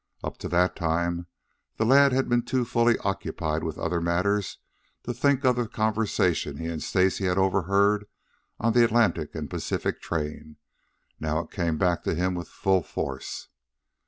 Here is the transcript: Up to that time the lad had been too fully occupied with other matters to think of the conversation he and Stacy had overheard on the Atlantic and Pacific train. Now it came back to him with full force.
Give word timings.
Up 0.23 0.39
to 0.39 0.47
that 0.49 0.75
time 0.75 1.27
the 1.77 1.85
lad 1.85 2.11
had 2.11 2.27
been 2.27 2.41
too 2.41 2.65
fully 2.65 2.97
occupied 3.03 3.63
with 3.63 3.77
other 3.77 4.01
matters 4.01 4.57
to 5.03 5.13
think 5.13 5.45
of 5.45 5.57
the 5.57 5.67
conversation 5.67 6.57
he 6.57 6.65
and 6.65 6.81
Stacy 6.81 7.25
had 7.25 7.37
overheard 7.37 8.07
on 8.59 8.73
the 8.73 8.83
Atlantic 8.83 9.35
and 9.35 9.47
Pacific 9.47 10.01
train. 10.01 10.55
Now 11.19 11.41
it 11.41 11.51
came 11.51 11.77
back 11.77 12.01
to 12.05 12.15
him 12.15 12.33
with 12.33 12.47
full 12.47 12.81
force. 12.81 13.49